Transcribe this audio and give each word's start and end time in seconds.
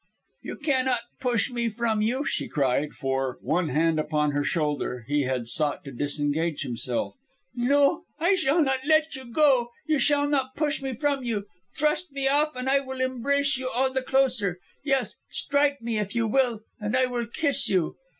"You 0.41 0.55
cannot 0.55 1.01
push 1.19 1.51
me 1.51 1.69
from 1.69 2.01
you," 2.01 2.25
she 2.25 2.47
cried, 2.47 2.93
for, 2.95 3.37
one 3.39 3.69
hand 3.69 3.99
upon 3.99 4.31
her 4.31 4.43
shoulder, 4.43 5.05
he 5.07 5.25
had 5.25 5.47
sought 5.47 5.83
to 5.83 5.91
disengage 5.91 6.63
himself. 6.63 7.13
"No, 7.53 8.05
I 8.19 8.33
shall 8.33 8.63
not 8.63 8.79
let 8.87 9.15
you 9.15 9.25
go. 9.31 9.69
You 9.85 9.99
shall 9.99 10.27
not 10.27 10.55
push 10.55 10.81
me 10.81 10.93
from 10.93 11.23
you! 11.23 11.45
Thrust 11.77 12.11
me 12.13 12.27
off 12.27 12.55
and 12.55 12.67
I 12.67 12.79
will 12.79 12.99
embrace 12.99 13.57
you 13.57 13.69
all 13.69 13.93
the 13.93 14.01
closer. 14.01 14.57
Yes, 14.83 15.17
strike 15.29 15.83
me 15.83 15.99
if 15.99 16.15
you 16.15 16.25
will, 16.25 16.61
and 16.79 16.97
I 16.97 17.05
will 17.05 17.27
kiss 17.27 17.69
you." 17.69 17.97